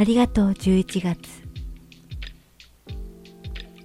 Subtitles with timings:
[0.00, 1.28] ありがとう11月。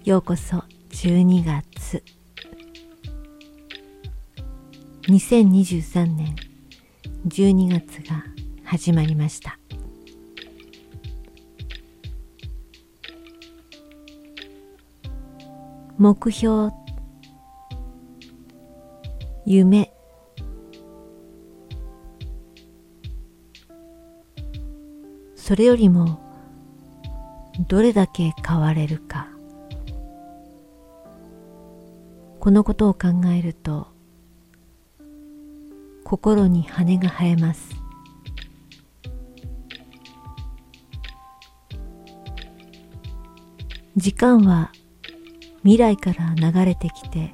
[0.05, 2.03] ようこそ12月。
[5.07, 6.35] 2023年
[7.27, 8.23] 12月が
[8.63, 9.57] 始まりました。
[15.97, 16.71] 目標
[19.47, 19.92] 夢
[25.45, 26.21] それよりも
[27.67, 29.27] どれだけ変われるか。
[32.39, 33.87] このことを考えると
[36.05, 37.75] 心に羽が生えます。
[43.97, 44.71] 時間は
[45.63, 47.33] 未来から流れてきて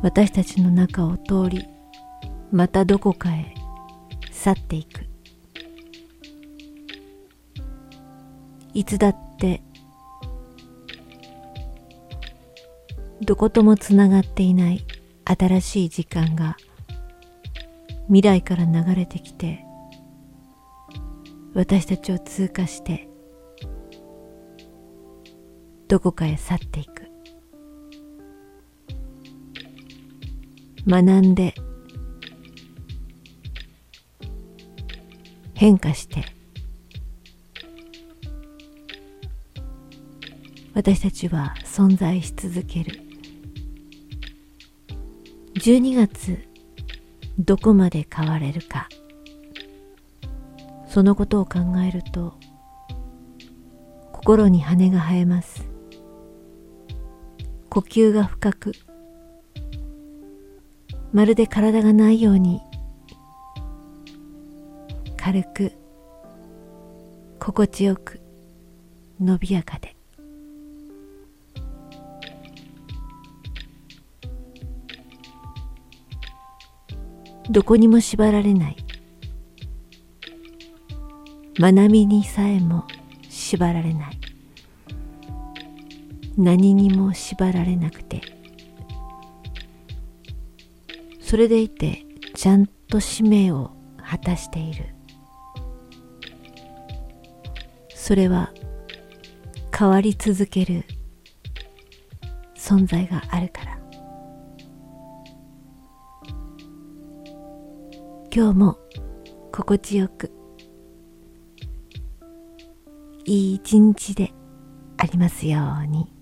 [0.00, 1.66] 私たちの中を通り
[2.50, 3.54] またどこかへ
[4.30, 4.97] 去っていく。
[8.78, 9.60] いつだって
[13.20, 14.84] どこともつながっていない
[15.24, 16.56] 新しい時間が
[18.06, 19.64] 未来から流れてきて
[21.54, 23.08] 私たちを通過して
[25.88, 27.08] どこかへ去っていく。
[30.86, 31.52] 学んで
[35.54, 36.37] 変化して
[40.78, 43.02] 私たちは存在し続ける。
[45.54, 46.38] 12月
[47.36, 48.88] どこまで変われるか。
[50.86, 52.38] そのことを考えると
[54.12, 55.66] 心に羽が生えます。
[57.70, 58.72] 呼吸が深く
[61.12, 62.60] まるで体がないように
[65.16, 65.72] 軽く
[67.40, 68.20] 心地よく
[69.20, 69.97] 伸びやかで。
[77.50, 78.76] どこにも縛られない。
[81.58, 82.84] 学びにさえも
[83.28, 84.18] 縛られない。
[86.36, 88.20] 何にも縛られなくて。
[91.20, 92.04] それでいて
[92.34, 93.70] ちゃんと使命を
[94.02, 94.86] 果たしている。
[97.94, 98.52] それは
[99.76, 100.84] 変わり続ける
[102.56, 103.77] 存在があるから。
[108.30, 108.78] 今日も
[109.52, 110.30] 心地よく
[113.24, 114.32] いい一日で
[114.98, 116.12] ありますように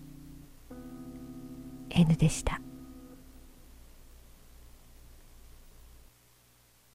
[1.91, 2.61] N でした。